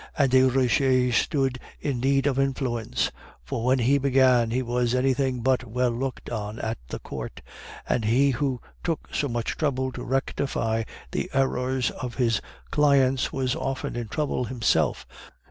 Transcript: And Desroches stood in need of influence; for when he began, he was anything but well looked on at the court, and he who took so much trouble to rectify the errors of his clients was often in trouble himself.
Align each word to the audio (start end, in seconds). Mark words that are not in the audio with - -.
And 0.17 0.31
Desroches 0.31 1.13
stood 1.15 1.59
in 1.79 1.99
need 1.99 2.25
of 2.25 2.39
influence; 2.39 3.11
for 3.45 3.63
when 3.63 3.77
he 3.77 3.99
began, 3.99 4.49
he 4.49 4.63
was 4.63 4.95
anything 4.95 5.41
but 5.41 5.63
well 5.63 5.91
looked 5.91 6.27
on 6.31 6.57
at 6.57 6.79
the 6.87 6.97
court, 6.97 7.43
and 7.87 8.03
he 8.05 8.31
who 8.31 8.59
took 8.83 9.09
so 9.13 9.27
much 9.27 9.57
trouble 9.57 9.91
to 9.91 10.03
rectify 10.03 10.85
the 11.11 11.29
errors 11.33 11.91
of 11.91 12.15
his 12.15 12.41
clients 12.71 13.31
was 13.31 13.55
often 13.55 13.95
in 13.95 14.07
trouble 14.07 14.45
himself. 14.45 15.05